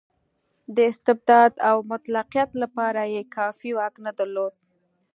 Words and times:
د 0.75 0.77
استبداد 0.91 1.51
او 1.69 1.77
مطلقیت 1.91 2.51
لپاره 2.63 3.01
یې 3.13 3.21
کافي 3.35 3.71
واک 3.77 3.95
نه 4.05 4.11
درلود. 4.17 4.53